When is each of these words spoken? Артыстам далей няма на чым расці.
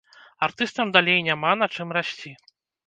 Артыстам 0.47 0.95
далей 0.95 1.19
няма 1.29 1.53
на 1.63 1.71
чым 1.75 1.87
расці. 2.01 2.35